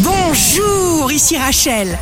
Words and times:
Bonjour, 0.00 1.10
ici 1.10 1.38
Rachel. 1.38 1.98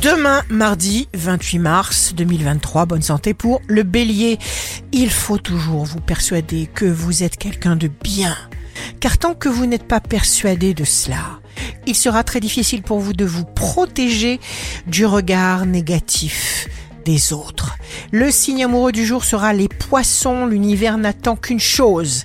Demain, 0.00 0.42
mardi 0.48 1.08
28 1.12 1.58
mars 1.58 2.14
2023, 2.14 2.86
bonne 2.86 3.02
santé 3.02 3.34
pour 3.34 3.60
le 3.66 3.82
bélier. 3.82 4.38
Il 4.92 5.10
faut 5.10 5.38
toujours 5.38 5.84
vous 5.84 5.98
persuader 5.98 6.68
que 6.72 6.84
vous 6.84 7.24
êtes 7.24 7.36
quelqu'un 7.36 7.74
de 7.74 7.88
bien. 7.88 8.36
Car 9.00 9.18
tant 9.18 9.34
que 9.34 9.48
vous 9.48 9.66
n'êtes 9.66 9.88
pas 9.88 9.98
persuadé 9.98 10.72
de 10.72 10.84
cela, 10.84 11.40
il 11.84 11.96
sera 11.96 12.22
très 12.22 12.38
difficile 12.38 12.82
pour 12.82 13.00
vous 13.00 13.12
de 13.12 13.24
vous 13.24 13.44
protéger 13.44 14.38
du 14.86 15.04
regard 15.04 15.66
négatif 15.66 16.68
des 17.04 17.32
autres. 17.32 17.76
Le 18.12 18.30
signe 18.30 18.64
amoureux 18.64 18.92
du 18.92 19.04
jour 19.04 19.24
sera 19.24 19.52
les 19.52 19.68
poissons. 19.68 20.46
L'univers 20.46 20.96
n'attend 20.96 21.34
qu'une 21.34 21.58
chose, 21.58 22.22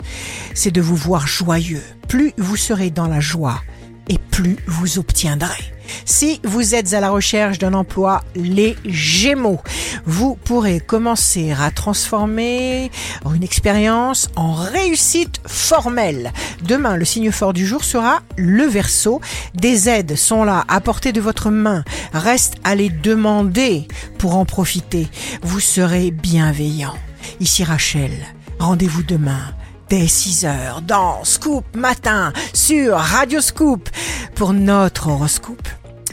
c'est 0.53 0.69
de 0.69 0.81
vous 0.81 0.95
voir 0.95 1.25
joyeux. 1.25 1.83
Plus 2.07 2.33
vous 2.37 2.55
serez 2.55 2.91
dans 2.91 3.07
la 3.07 3.19
joie, 3.19 3.61
et 4.09 4.17
plus 4.31 4.57
vous 4.67 4.99
obtiendrez. 4.99 5.73
Si 6.05 6.39
vous 6.43 6.75
êtes 6.75 6.93
à 6.93 6.99
la 6.99 7.09
recherche 7.09 7.59
d'un 7.59 7.73
emploi, 7.73 8.23
les 8.35 8.75
Gémeaux, 8.85 9.61
vous 10.05 10.35
pourrez 10.35 10.79
commencer 10.79 11.53
à 11.57 11.71
transformer 11.71 12.91
une 13.25 13.43
expérience 13.43 14.29
en 14.35 14.53
réussite 14.53 15.41
formelle. 15.45 16.31
Demain, 16.63 16.97
le 16.97 17.05
signe 17.05 17.31
fort 17.31 17.53
du 17.53 17.65
jour 17.65 17.83
sera 17.83 18.21
le 18.35 18.63
Verseau. 18.63 19.21
Des 19.53 19.89
aides 19.89 20.15
sont 20.15 20.43
là 20.43 20.65
à 20.67 20.81
portée 20.81 21.11
de 21.11 21.21
votre 21.21 21.49
main. 21.49 21.83
Reste 22.13 22.55
à 22.63 22.75
les 22.75 22.89
demander 22.89 23.87
pour 24.17 24.35
en 24.35 24.45
profiter. 24.45 25.07
Vous 25.41 25.59
serez 25.59 26.11
bienveillant. 26.11 26.95
Ici 27.39 27.63
Rachel. 27.63 28.11
Rendez-vous 28.59 29.03
demain 29.03 29.53
dès 29.89 30.07
6 30.07 30.45
heures 30.45 30.81
dans 30.81 31.23
Scoop 31.23 31.63
Matin 31.75 32.33
sur 32.53 32.97
Radio 32.97 33.39
Scoop 33.41 33.89
pour 34.35 34.53
notre 34.53 35.07
horoscope. 35.07 35.67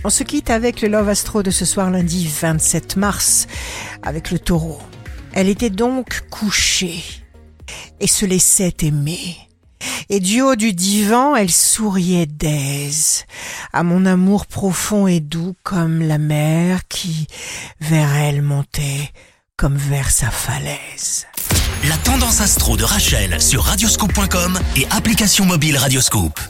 On 0.04 0.10
se 0.10 0.22
quitte 0.22 0.50
avec 0.50 0.80
le 0.80 0.88
Love 0.88 1.08
Astro 1.08 1.42
de 1.42 1.50
ce 1.50 1.64
soir 1.64 1.90
lundi 1.90 2.28
27 2.28 2.96
mars 2.96 3.46
avec 4.02 4.30
le 4.30 4.38
taureau. 4.38 4.80
Elle 5.32 5.48
était 5.48 5.70
donc 5.70 6.22
couchée 6.30 7.02
et 8.00 8.06
se 8.06 8.24
laissait 8.26 8.74
aimer. 8.82 9.36
Et 10.08 10.20
du 10.20 10.40
haut 10.40 10.56
du 10.56 10.72
divan, 10.72 11.34
elle 11.34 11.50
souriait 11.50 12.26
d'aise 12.26 13.24
à 13.72 13.82
mon 13.82 14.06
amour 14.06 14.46
profond 14.46 15.06
et 15.06 15.20
doux 15.20 15.54
comme 15.62 16.00
la 16.00 16.18
mer 16.18 16.86
qui 16.88 17.26
vers 17.80 18.14
elle 18.14 18.42
montait 18.42 19.10
comme 19.56 19.76
vers 19.76 20.10
sa 20.10 20.30
falaise. 20.30 21.26
La 21.88 21.96
tendance 21.98 22.40
astro 22.40 22.76
de 22.76 22.84
Rachel 22.84 23.40
sur 23.40 23.62
radioscope.com 23.62 24.58
et 24.76 24.86
application 24.90 25.44
mobile 25.44 25.76
Radioscope. 25.76 26.40